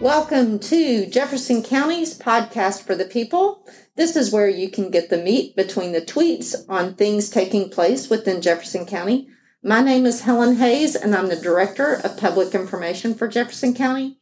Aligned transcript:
Welcome 0.00 0.60
to 0.60 1.04
Jefferson 1.10 1.62
County's 1.62 2.18
podcast 2.18 2.84
for 2.84 2.94
the 2.94 3.04
people. 3.04 3.68
This 3.96 4.16
is 4.16 4.32
where 4.32 4.48
you 4.48 4.70
can 4.70 4.90
get 4.90 5.10
the 5.10 5.18
meat 5.18 5.54
between 5.54 5.92
the 5.92 6.00
tweets 6.00 6.54
on 6.70 6.94
things 6.94 7.28
taking 7.28 7.68
place 7.68 8.08
within 8.08 8.40
Jefferson 8.40 8.86
County. 8.86 9.28
My 9.62 9.82
name 9.82 10.06
is 10.06 10.22
Helen 10.22 10.56
Hayes, 10.56 10.96
and 10.96 11.14
I'm 11.14 11.28
the 11.28 11.36
Director 11.36 12.00
of 12.02 12.16
Public 12.16 12.54
Information 12.54 13.14
for 13.14 13.28
Jefferson 13.28 13.74
County. 13.74 14.18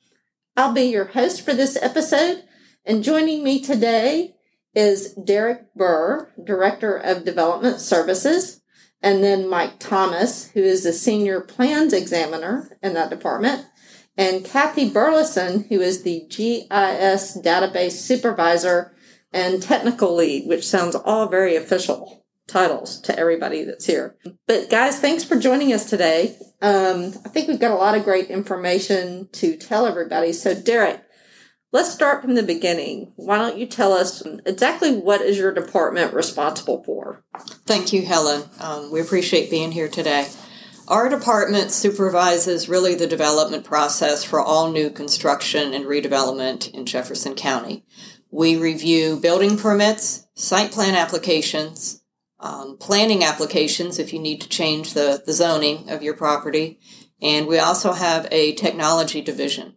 I'll 0.57 0.73
be 0.73 0.83
your 0.83 1.05
host 1.05 1.43
for 1.43 1.55
this 1.55 1.79
episode, 1.81 2.43
and 2.85 3.05
joining 3.05 3.45
me 3.45 3.63
today 3.63 4.35
is 4.75 5.15
Derek 5.15 5.73
Burr, 5.77 6.29
Director 6.43 6.97
of 6.97 7.25
Development 7.25 7.79
Services, 7.81 8.63
and 9.01 9.23
then 9.23 9.49
Mike 9.49 9.79
Thomas, 9.79 10.51
who 10.51 10.61
is 10.61 10.83
the 10.83 10.93
Senior 10.93 11.41
Plans 11.41 11.93
Examiner 11.93 12.77
in 12.83 12.95
that 12.95 13.11
department, 13.11 13.65
and 14.19 14.45
Kathy 14.45 14.91
Burleson, 14.91 15.65
who 15.69 15.81
is 15.81 16.03
the 16.03 16.27
GIS 16.29 17.39
Database 17.41 17.93
Supervisor 17.93 18.93
and 19.33 19.63
Technical 19.63 20.17
Lead, 20.17 20.49
which 20.49 20.67
sounds 20.67 20.97
all 20.97 21.29
very 21.29 21.55
official 21.55 22.25
titles 22.49 23.01
to 23.03 23.17
everybody 23.17 23.63
that's 23.63 23.87
here. 23.87 24.17
But 24.47 24.71
guys, 24.71 25.01
thanks 25.01 25.23
for 25.23 25.39
joining 25.39 25.73
us 25.73 25.89
today. 25.89 26.37
Um, 26.61 27.13
I 27.25 27.29
think 27.29 27.47
we've 27.47 27.61
got 27.61 27.71
a 27.71 27.77
lot 27.77 27.97
of 27.97 28.05
great 28.05 28.29
information 28.29 29.29
to 29.35 29.57
tell 29.57 29.87
everybody. 29.87 30.33
So 30.33 30.55
Derek, 30.55 31.03
let's 31.71 31.93
start 31.93 32.23
from 32.23 32.35
the 32.35 32.43
beginning. 32.43 33.13
Why 33.17 33.37
don't 33.39 33.59
you 33.59 33.67
tell 33.67 33.93
us 33.93 34.23
exactly 34.45 34.97
what 34.97 35.21
is 35.21 35.39
your 35.39 35.53
department 35.53 36.15
responsible 36.15 36.83
for? 36.83 37.23
Thank 37.67 37.93
you, 37.93 38.05
Helen. 38.05 38.49
Um, 38.59 38.91
we 38.91 39.01
appreciate 39.01 39.51
being 39.51 39.71
here 39.71 39.89
today. 39.89 40.27
Our 40.89 41.11
department 41.11 41.71
supervises 41.71 42.67
really 42.67 42.95
the 42.95 43.07
development 43.07 43.63
process 43.63 44.25
for 44.25 44.41
all 44.41 44.73
new 44.73 44.89
construction 44.89 45.75
and 45.75 45.85
redevelopment 45.85 46.73
in 46.73 46.87
Jefferson 46.87 47.35
County. 47.35 47.85
We 48.31 48.57
review 48.57 49.21
building 49.21 49.59
permits, 49.59 50.27
site 50.35 50.73
plan 50.73 50.95
applications, 50.95 52.03
um, 52.41 52.79
planning 52.79 53.23
applications 53.23 53.99
if 53.99 54.15
you 54.15 54.19
need 54.19 54.41
to 54.41 54.49
change 54.49 54.95
the, 54.95 55.23
the 55.27 55.35
zoning 55.35 55.91
of 55.91 56.03
your 56.03 56.15
property, 56.15 56.81
and 57.21 57.47
we 57.47 57.59
also 57.59 57.93
have 57.93 58.27
a 58.31 58.55
technology 58.55 59.21
division. 59.21 59.75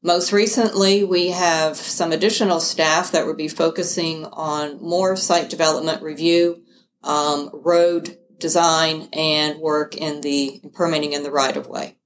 Most 0.00 0.32
recently, 0.32 1.02
we 1.02 1.30
have 1.30 1.76
some 1.76 2.12
additional 2.12 2.60
staff 2.60 3.10
that 3.10 3.26
will 3.26 3.34
be 3.34 3.48
focusing 3.48 4.26
on 4.26 4.80
more 4.80 5.16
site 5.16 5.50
development 5.50 6.04
review, 6.04 6.62
um, 7.02 7.50
road 7.52 8.16
design 8.42 9.08
and 9.12 9.58
work 9.58 9.96
in 9.96 10.20
the 10.20 10.60
permitting 10.74 11.14
in 11.14 11.22
the 11.22 11.30
right 11.30 11.56
of 11.56 11.66
way. 11.66 11.96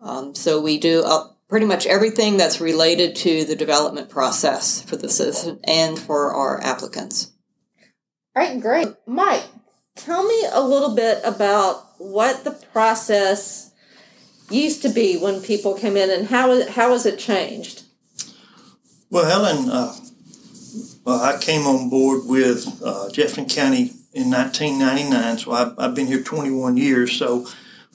Um, 0.00 0.34
so 0.34 0.60
we 0.60 0.78
do 0.78 1.02
uh, 1.04 1.28
pretty 1.48 1.66
much 1.66 1.86
everything 1.86 2.36
that's 2.36 2.60
related 2.60 3.14
to 3.16 3.44
the 3.44 3.54
development 3.54 4.10
process 4.10 4.82
for 4.82 4.96
the 4.96 5.08
citizen 5.08 5.60
and 5.64 5.98
for 5.98 6.34
our 6.34 6.60
applicants. 6.62 7.32
All 8.34 8.42
right, 8.42 8.60
great. 8.60 8.88
Mike, 9.06 9.44
tell 9.94 10.26
me 10.26 10.44
a 10.52 10.60
little 10.60 10.94
bit 10.94 11.20
about 11.24 11.84
what 11.98 12.44
the 12.44 12.50
process 12.72 13.72
used 14.50 14.82
to 14.82 14.88
be 14.88 15.16
when 15.16 15.40
people 15.40 15.74
came 15.74 15.96
in 15.96 16.10
and 16.10 16.28
how, 16.28 16.68
how 16.68 16.92
has 16.92 17.06
it 17.06 17.18
changed? 17.18 17.84
Well, 19.10 19.24
Helen, 19.24 19.70
uh, 19.70 19.94
well, 21.04 21.22
I 21.22 21.38
came 21.38 21.66
on 21.66 21.88
board 21.88 22.26
with 22.26 22.82
uh, 22.84 23.10
Jefferson 23.10 23.46
County 23.46 23.92
in 24.16 24.30
1999, 24.30 25.38
so 25.38 25.52
I've, 25.52 25.78
I've 25.78 25.94
been 25.94 26.06
here 26.06 26.22
21 26.22 26.78
years. 26.78 27.12
So 27.12 27.46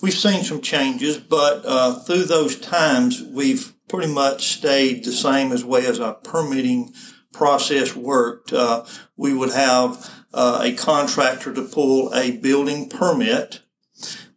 we've 0.04 0.14
seen 0.14 0.44
some 0.44 0.62
changes, 0.62 1.18
but 1.18 1.64
uh, 1.66 1.96
through 1.96 2.26
those 2.26 2.60
times, 2.60 3.24
we've 3.24 3.74
pretty 3.90 4.14
much 4.14 4.50
stayed 4.50 5.04
the 5.04 5.14
same 5.14 5.52
as 5.52 5.66
way 5.66 5.88
as 5.88 6.00
our 6.00 6.14
permitting 6.14 6.94
process 7.34 7.96
worked. 7.96 8.54
Uh, 8.54 8.86
we 9.18 9.34
would 9.34 9.52
have 9.52 10.24
uh, 10.32 10.62
a 10.64 10.74
contractor 10.74 11.56
to 11.56 11.64
pull 11.64 12.14
a 12.14 12.38
building 12.38 12.88
permit. 12.88 13.62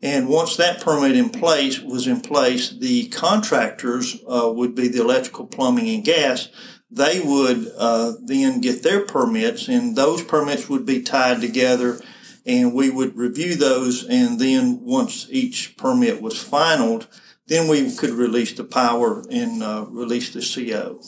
And 0.00 0.26
once 0.26 0.56
that 0.56 0.80
permit 0.80 1.16
in 1.16 1.28
place 1.28 1.80
was 1.80 2.06
in 2.06 2.22
place, 2.22 2.70
the 2.70 3.08
contractors 3.08 4.16
uh, 4.26 4.50
would 4.50 4.74
be 4.74 4.88
the 4.88 5.02
electrical, 5.02 5.46
plumbing, 5.46 5.90
and 5.90 6.02
gas 6.02 6.48
they 6.94 7.20
would 7.20 7.72
uh, 7.76 8.12
then 8.22 8.60
get 8.60 8.82
their 8.82 9.04
permits, 9.04 9.68
and 9.68 9.96
those 9.96 10.22
permits 10.22 10.68
would 10.68 10.86
be 10.86 11.02
tied 11.02 11.40
together, 11.40 12.00
and 12.46 12.72
we 12.72 12.88
would 12.88 13.16
review 13.16 13.56
those. 13.56 14.04
And 14.04 14.38
then 14.38 14.80
once 14.82 15.26
each 15.30 15.76
permit 15.76 16.22
was 16.22 16.34
finalized, 16.34 17.08
then 17.46 17.68
we 17.68 17.94
could 17.94 18.10
release 18.10 18.52
the 18.52 18.64
power 18.64 19.24
and 19.30 19.62
uh, 19.62 19.86
release 19.90 20.32
the 20.32 20.40
CO. 20.40 21.00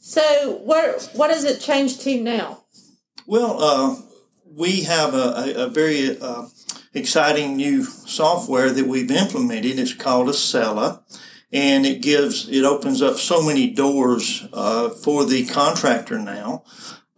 So, 0.00 0.62
what 0.64 1.10
what 1.12 1.28
does 1.28 1.44
it 1.44 1.60
change 1.60 1.98
to 2.00 2.20
now? 2.20 2.64
Well, 3.26 3.62
uh, 3.62 3.96
we 4.56 4.84
have 4.84 5.12
a, 5.14 5.54
a, 5.56 5.66
a 5.66 5.68
very 5.68 6.18
uh, 6.18 6.46
exciting 6.94 7.56
new 7.56 7.84
software 7.84 8.70
that 8.70 8.86
we've 8.86 9.10
implemented. 9.10 9.78
It's 9.78 9.92
called 9.92 10.28
Accela 10.28 11.02
and 11.52 11.86
it 11.86 12.02
gives 12.02 12.48
it 12.48 12.64
opens 12.64 13.00
up 13.00 13.16
so 13.16 13.42
many 13.42 13.70
doors 13.70 14.46
uh, 14.52 14.90
for 14.90 15.24
the 15.24 15.46
contractor 15.46 16.18
now. 16.18 16.64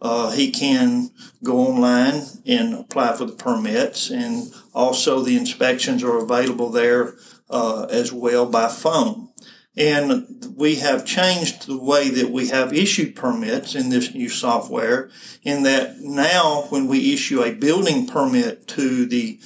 Uh, 0.01 0.31
he 0.31 0.49
can 0.49 1.11
go 1.43 1.59
online 1.59 2.23
and 2.45 2.73
apply 2.73 3.15
for 3.15 3.25
the 3.25 3.33
permits, 3.33 4.09
and 4.09 4.51
also 4.73 5.21
the 5.21 5.37
inspections 5.37 6.03
are 6.03 6.17
available 6.17 6.69
there 6.69 7.13
uh, 7.49 7.85
as 7.89 8.11
well 8.11 8.47
by 8.47 8.67
phone. 8.67 9.29
And 9.77 10.53
we 10.57 10.75
have 10.75 11.05
changed 11.05 11.67
the 11.67 11.81
way 11.81 12.09
that 12.09 12.29
we 12.29 12.47
have 12.49 12.73
issued 12.73 13.15
permits 13.15 13.73
in 13.73 13.89
this 13.89 14.13
new 14.13 14.27
software. 14.27 15.09
In 15.43 15.63
that 15.63 15.99
now, 15.99 16.65
when 16.69 16.87
we 16.87 17.13
issue 17.13 17.41
a 17.41 17.53
building 17.53 18.05
permit 18.07 18.67
to 18.69 19.05
the 19.05 19.39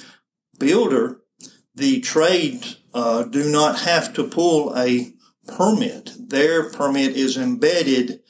builder, 0.58 1.20
the 1.76 2.00
trades 2.00 2.80
uh, 2.94 3.22
do 3.24 3.50
not 3.50 3.80
have 3.80 4.12
to 4.14 4.24
pull 4.24 4.76
a 4.76 5.12
permit. 5.46 6.12
Their 6.18 6.70
permit 6.70 7.16
is 7.16 7.36
embedded 7.36 8.20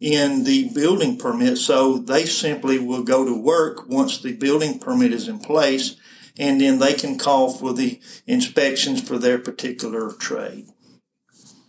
in 0.00 0.44
the 0.44 0.70
building 0.74 1.16
permit, 1.16 1.58
so 1.58 1.98
they 1.98 2.24
simply 2.24 2.78
will 2.78 3.04
go 3.04 3.24
to 3.24 3.40
work 3.40 3.88
once 3.88 4.18
the 4.20 4.32
building 4.32 4.78
permit 4.78 5.12
is 5.12 5.28
in 5.28 5.38
place, 5.38 5.96
and 6.38 6.60
then 6.60 6.78
they 6.78 6.94
can 6.94 7.18
call 7.18 7.52
for 7.52 7.72
the 7.72 8.00
inspections 8.26 9.00
for 9.00 9.18
their 9.18 9.38
particular 9.38 10.12
trade. 10.12 10.66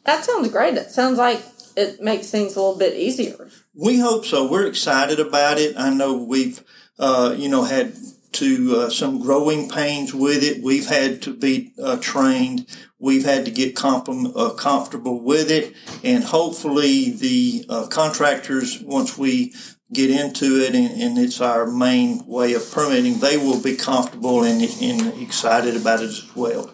That 0.05 0.25
sounds 0.25 0.49
great. 0.49 0.75
It 0.75 0.89
sounds 0.89 1.17
like 1.17 1.43
it 1.75 2.01
makes 2.01 2.31
things 2.31 2.55
a 2.55 2.59
little 2.59 2.77
bit 2.77 2.97
easier. 2.97 3.49
We 3.75 3.99
hope 3.99 4.25
so. 4.25 4.49
We're 4.49 4.67
excited 4.67 5.19
about 5.19 5.57
it. 5.57 5.75
I 5.77 5.93
know 5.93 6.13
we've, 6.13 6.63
uh, 6.97 7.35
you 7.37 7.49
know, 7.49 7.63
had 7.63 7.93
to 8.33 8.75
uh, 8.77 8.89
some 8.89 9.19
growing 9.19 9.69
pains 9.69 10.13
with 10.13 10.43
it. 10.43 10.63
We've 10.63 10.87
had 10.87 11.21
to 11.23 11.33
be 11.33 11.73
uh, 11.81 11.97
trained. 11.97 12.65
We've 12.99 13.25
had 13.25 13.45
to 13.45 13.51
get 13.51 13.75
comp- 13.75 14.09
uh, 14.09 14.53
comfortable 14.53 15.19
with 15.19 15.51
it, 15.51 15.75
and 16.03 16.23
hopefully 16.23 17.11
the 17.11 17.65
uh, 17.69 17.87
contractors, 17.87 18.79
once 18.81 19.17
we 19.17 19.53
get 19.93 20.09
into 20.09 20.61
it 20.61 20.73
and, 20.73 21.01
and, 21.01 21.17
it's 21.17 21.41
our 21.41 21.67
main 21.67 22.25
way 22.25 22.53
of 22.53 22.71
permitting, 22.71 23.19
they 23.19 23.35
will 23.35 23.61
be 23.61 23.75
comfortable 23.75 24.43
and, 24.43 24.61
and 24.81 25.21
excited 25.21 25.75
about 25.75 25.99
it 25.99 26.05
as 26.05 26.33
well. 26.33 26.73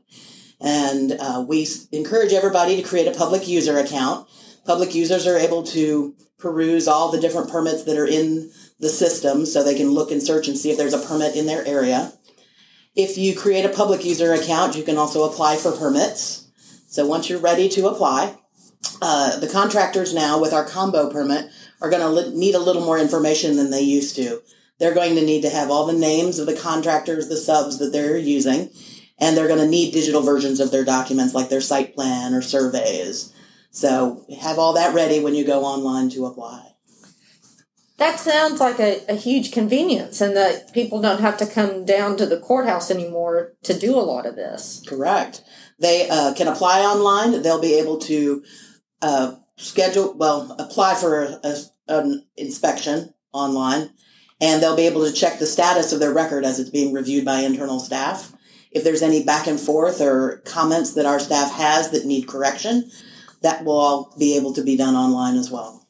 And 0.61 1.13
uh, 1.13 1.43
we 1.47 1.67
encourage 1.91 2.31
everybody 2.31 2.75
to 2.75 2.87
create 2.87 3.07
a 3.07 3.17
public 3.17 3.47
user 3.47 3.79
account. 3.79 4.27
Public 4.63 4.93
users 4.93 5.25
are 5.25 5.37
able 5.37 5.63
to 5.63 6.13
peruse 6.37 6.87
all 6.87 7.11
the 7.11 7.19
different 7.19 7.49
permits 7.49 7.83
that 7.85 7.97
are 7.97 8.05
in 8.05 8.51
the 8.79 8.89
system 8.89 9.43
so 9.47 9.63
they 9.63 9.73
can 9.73 9.89
look 9.89 10.11
and 10.11 10.21
search 10.21 10.47
and 10.47 10.55
see 10.55 10.69
if 10.69 10.77
there's 10.77 10.93
a 10.93 11.03
permit 11.07 11.35
in 11.35 11.47
their 11.47 11.65
area. 11.65 12.13
If 12.95 13.17
you 13.17 13.35
create 13.35 13.65
a 13.65 13.69
public 13.69 14.05
user 14.05 14.33
account, 14.33 14.77
you 14.77 14.83
can 14.83 14.99
also 14.99 15.23
apply 15.23 15.57
for 15.57 15.71
permits. 15.71 16.47
So 16.87 17.07
once 17.07 17.27
you're 17.27 17.39
ready 17.39 17.69
to 17.69 17.87
apply, 17.87 18.37
uh, 19.01 19.39
the 19.39 19.49
contractors 19.49 20.13
now 20.13 20.39
with 20.39 20.53
our 20.53 20.63
combo 20.63 21.09
permit 21.09 21.49
are 21.81 21.89
going 21.89 22.03
to 22.03 22.09
li- 22.09 22.37
need 22.37 22.53
a 22.53 22.59
little 22.59 22.85
more 22.85 22.99
information 22.99 23.55
than 23.55 23.71
they 23.71 23.81
used 23.81 24.15
to. 24.17 24.43
They're 24.79 24.93
going 24.93 25.15
to 25.15 25.25
need 25.25 25.41
to 25.41 25.49
have 25.49 25.71
all 25.71 25.85
the 25.85 25.93
names 25.93 26.39
of 26.39 26.45
the 26.45 26.55
contractors, 26.55 27.27
the 27.27 27.37
subs 27.37 27.79
that 27.79 27.91
they're 27.91 28.17
using, 28.17 28.69
and 29.19 29.35
they're 29.35 29.47
going 29.47 29.59
to 29.59 29.67
need 29.67 29.93
digital 29.93 30.21
versions 30.21 30.59
of 30.59 30.71
their 30.71 30.85
documents 30.85 31.33
like 31.33 31.49
their 31.49 31.61
site 31.61 31.95
plan 31.95 32.33
or 32.33 32.41
surveys. 32.41 33.33
So 33.71 34.25
have 34.41 34.59
all 34.59 34.73
that 34.73 34.93
ready 34.93 35.19
when 35.19 35.35
you 35.35 35.45
go 35.45 35.63
online 35.63 36.09
to 36.11 36.25
apply. 36.25 36.73
That 37.97 38.19
sounds 38.19 38.59
like 38.59 38.79
a, 38.79 39.03
a 39.09 39.15
huge 39.15 39.51
convenience, 39.51 40.21
and 40.21 40.37
that 40.37 40.71
people 40.71 41.01
don't 41.01 41.19
have 41.19 41.37
to 41.37 41.47
come 41.47 41.83
down 41.83 42.15
to 42.17 42.27
the 42.27 42.39
courthouse 42.39 42.91
anymore 42.91 43.53
to 43.63 43.77
do 43.77 43.95
a 43.95 44.05
lot 44.05 44.27
of 44.27 44.35
this. 44.35 44.83
Correct. 44.87 45.43
They 45.79 46.07
uh, 46.07 46.35
can 46.35 46.47
apply 46.47 46.81
online. 46.81 47.41
They'll 47.41 47.59
be 47.59 47.79
able 47.79 47.97
to 47.99 48.43
uh, 49.01 49.35
schedule, 49.57 50.13
well, 50.15 50.55
apply 50.59 50.93
for 50.93 51.39
a, 51.43 51.55
an 51.87 52.25
inspection 52.35 53.15
online, 53.33 53.89
and 54.39 54.61
they'll 54.61 54.75
be 54.75 54.85
able 54.85 55.03
to 55.05 55.11
check 55.11 55.39
the 55.39 55.47
status 55.47 55.91
of 55.93 55.99
their 55.99 56.13
record 56.13 56.45
as 56.45 56.59
it's 56.59 56.69
being 56.69 56.93
reviewed 56.93 57.25
by 57.25 57.39
internal 57.39 57.79
staff. 57.79 58.33
If 58.71 58.83
there's 58.83 59.01
any 59.01 59.23
back 59.23 59.47
and 59.47 59.59
forth 59.59 60.01
or 60.01 60.41
comments 60.45 60.93
that 60.93 61.05
our 61.05 61.19
staff 61.19 61.53
has 61.53 61.89
that 61.91 62.05
need 62.05 62.27
correction, 62.27 62.91
that 63.41 63.63
will 63.63 63.77
all 63.77 64.13
be 64.19 64.35
able 64.37 64.53
to 64.53 64.63
be 64.63 64.75
done 64.75 64.95
online 64.95 65.37
as 65.37 65.49
well. 65.49 65.87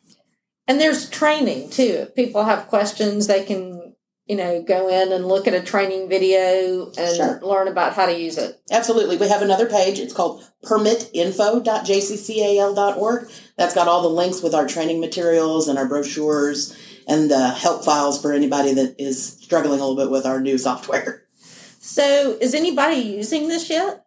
And 0.67 0.79
there's 0.79 1.09
training 1.09 1.69
too. 1.69 2.05
If 2.07 2.15
people 2.15 2.43
have 2.43 2.67
questions, 2.67 3.27
they 3.27 3.43
can, 3.43 3.95
you 4.25 4.35
know, 4.35 4.61
go 4.61 4.89
in 4.89 5.11
and 5.13 5.25
look 5.25 5.47
at 5.47 5.53
a 5.53 5.61
training 5.61 6.09
video 6.09 6.91
and 6.97 7.15
Sure. 7.15 7.39
learn 7.41 7.67
about 7.67 7.93
how 7.93 8.05
to 8.05 8.17
use 8.17 8.37
it. 8.37 8.59
Absolutely. 8.69 9.17
We 9.17 9.27
have 9.29 9.41
another 9.41 9.65
page. 9.65 9.99
It's 9.99 10.13
called 10.13 10.43
permitinfo.jccal.org. 10.65 13.29
That's 13.57 13.73
got 13.73 13.87
all 13.87 14.01
the 14.01 14.09
links 14.09 14.41
with 14.41 14.53
our 14.53 14.67
training 14.67 14.99
materials 14.99 15.67
and 15.67 15.79
our 15.79 15.87
brochures 15.87 16.75
and 17.07 17.31
the 17.31 17.49
help 17.49 17.85
files 17.85 18.21
for 18.21 18.33
anybody 18.33 18.73
that 18.73 18.95
is 18.99 19.37
struggling 19.39 19.79
a 19.79 19.85
little 19.85 19.95
bit 19.95 20.11
with 20.11 20.25
our 20.25 20.41
new 20.41 20.57
software. 20.57 21.23
So, 21.79 22.37
is 22.41 22.53
anybody 22.53 22.97
using 22.97 23.47
this 23.47 23.69
yet? 23.69 24.05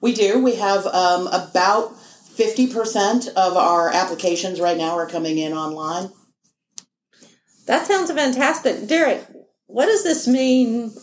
We 0.00 0.14
do. 0.14 0.42
We 0.42 0.56
have 0.56 0.86
um, 0.86 1.26
about 1.26 1.94
50% 1.94 3.28
of 3.34 3.56
our 3.56 3.90
applications 3.90 4.58
right 4.58 4.78
now 4.78 4.92
are 4.92 5.06
coming 5.06 5.36
in 5.36 5.52
online. 5.52 6.10
That 7.66 7.86
sounds 7.86 8.10
fantastic. 8.10 8.86
Derek, 8.88 9.26
what 9.66 9.86
does 9.86 10.02
this 10.02 10.26
mean 10.26 10.94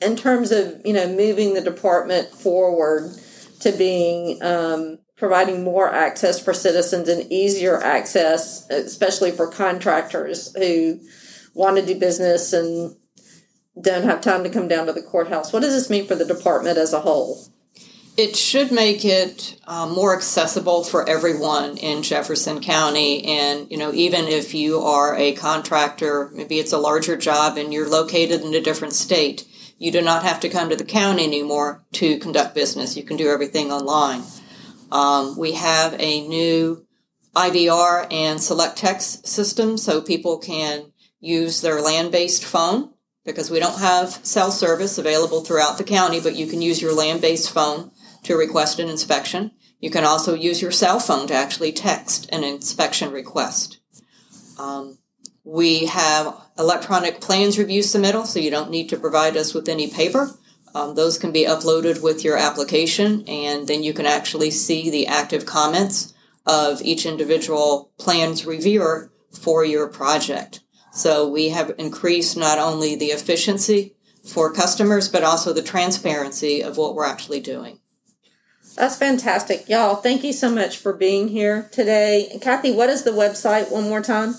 in 0.00 0.16
terms 0.16 0.50
of, 0.50 0.80
you 0.84 0.94
know, 0.94 1.06
moving 1.08 1.52
the 1.52 1.60
department 1.60 2.30
forward 2.30 3.12
to 3.60 3.72
being 3.72 4.42
um, 4.42 4.99
providing 5.20 5.62
more 5.62 5.94
access 5.94 6.42
for 6.42 6.54
citizens 6.54 7.06
and 7.06 7.30
easier 7.30 7.80
access, 7.80 8.68
especially 8.70 9.30
for 9.30 9.46
contractors 9.46 10.52
who 10.56 10.98
want 11.54 11.76
to 11.76 11.84
do 11.84 12.00
business 12.00 12.54
and 12.54 12.96
don't 13.80 14.04
have 14.04 14.22
time 14.22 14.42
to 14.42 14.50
come 14.50 14.66
down 14.66 14.86
to 14.86 14.94
the 14.94 15.02
courthouse? 15.02 15.52
What 15.52 15.60
does 15.60 15.74
this 15.74 15.90
mean 15.90 16.06
for 16.06 16.14
the 16.14 16.24
department 16.24 16.78
as 16.78 16.94
a 16.94 17.00
whole? 17.00 17.38
It 18.16 18.34
should 18.34 18.72
make 18.72 19.04
it 19.04 19.60
uh, 19.66 19.86
more 19.86 20.16
accessible 20.16 20.84
for 20.84 21.08
everyone 21.08 21.76
in 21.76 22.02
Jefferson 22.02 22.60
County. 22.60 23.24
And, 23.24 23.70
you 23.70 23.76
know, 23.76 23.92
even 23.92 24.26
if 24.26 24.54
you 24.54 24.80
are 24.80 25.14
a 25.16 25.32
contractor, 25.32 26.30
maybe 26.32 26.58
it's 26.58 26.72
a 26.72 26.78
larger 26.78 27.16
job 27.16 27.58
and 27.58 27.72
you're 27.74 27.88
located 27.88 28.40
in 28.40 28.54
a 28.54 28.60
different 28.60 28.94
state, 28.94 29.46
you 29.78 29.92
do 29.92 30.00
not 30.00 30.22
have 30.22 30.40
to 30.40 30.48
come 30.48 30.70
to 30.70 30.76
the 30.76 30.84
county 30.84 31.24
anymore 31.24 31.84
to 31.92 32.18
conduct 32.18 32.54
business. 32.54 32.96
You 32.96 33.02
can 33.02 33.18
do 33.18 33.28
everything 33.28 33.70
online. 33.70 34.22
Um, 34.90 35.36
we 35.38 35.52
have 35.52 35.94
a 35.98 36.26
new 36.26 36.86
IVR 37.34 38.06
and 38.10 38.42
select 38.42 38.76
text 38.76 39.26
system 39.26 39.78
so 39.78 40.00
people 40.00 40.38
can 40.38 40.92
use 41.20 41.60
their 41.60 41.80
land 41.80 42.10
based 42.10 42.44
phone 42.44 42.92
because 43.24 43.50
we 43.50 43.60
don't 43.60 43.78
have 43.78 44.24
cell 44.24 44.50
service 44.50 44.98
available 44.98 45.42
throughout 45.42 45.78
the 45.78 45.84
county, 45.84 46.20
but 46.20 46.36
you 46.36 46.46
can 46.46 46.62
use 46.62 46.82
your 46.82 46.94
land 46.94 47.20
based 47.20 47.50
phone 47.50 47.90
to 48.24 48.36
request 48.36 48.78
an 48.78 48.88
inspection. 48.88 49.52
You 49.78 49.90
can 49.90 50.04
also 50.04 50.34
use 50.34 50.60
your 50.60 50.72
cell 50.72 51.00
phone 51.00 51.26
to 51.28 51.34
actually 51.34 51.72
text 51.72 52.28
an 52.32 52.44
inspection 52.44 53.12
request. 53.12 53.78
Um, 54.58 54.98
we 55.44 55.86
have 55.86 56.34
electronic 56.58 57.20
plans 57.20 57.58
review 57.58 57.82
submittal, 57.82 58.26
so 58.26 58.38
you 58.38 58.50
don't 58.50 58.70
need 58.70 58.88
to 58.90 58.98
provide 58.98 59.36
us 59.36 59.54
with 59.54 59.68
any 59.68 59.88
paper. 59.88 60.30
Um, 60.74 60.94
those 60.94 61.18
can 61.18 61.32
be 61.32 61.44
uploaded 61.46 62.02
with 62.02 62.24
your 62.24 62.36
application, 62.36 63.24
and 63.26 63.66
then 63.66 63.82
you 63.82 63.92
can 63.92 64.06
actually 64.06 64.50
see 64.50 64.90
the 64.90 65.06
active 65.06 65.46
comments 65.46 66.14
of 66.46 66.80
each 66.82 67.06
individual 67.06 67.90
plans 67.98 68.46
reviewer 68.46 69.12
for 69.32 69.64
your 69.64 69.88
project. 69.88 70.60
So 70.92 71.28
we 71.28 71.50
have 71.50 71.74
increased 71.78 72.36
not 72.36 72.58
only 72.58 72.96
the 72.96 73.06
efficiency 73.06 73.94
for 74.24 74.52
customers, 74.52 75.08
but 75.08 75.24
also 75.24 75.52
the 75.52 75.62
transparency 75.62 76.62
of 76.62 76.76
what 76.76 76.94
we're 76.94 77.04
actually 77.04 77.40
doing. 77.40 77.80
That's 78.76 78.96
fantastic. 78.96 79.68
Y'all, 79.68 79.96
thank 79.96 80.24
you 80.24 80.32
so 80.32 80.50
much 80.50 80.76
for 80.76 80.92
being 80.92 81.28
here 81.28 81.68
today. 81.72 82.38
Kathy, 82.40 82.72
what 82.72 82.88
is 82.88 83.02
the 83.02 83.10
website 83.10 83.70
one 83.70 83.84
more 83.84 84.00
time? 84.00 84.34